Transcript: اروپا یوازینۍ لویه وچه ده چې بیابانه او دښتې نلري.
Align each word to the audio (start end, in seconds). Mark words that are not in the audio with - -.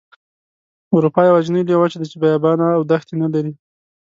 اروپا 0.95 1.21
یوازینۍ 1.23 1.61
لویه 1.65 1.79
وچه 1.79 1.97
ده 2.01 2.05
چې 2.11 2.17
بیابانه 2.21 2.65
او 2.75 2.81
دښتې 2.91 3.15
نلري. 3.21 3.53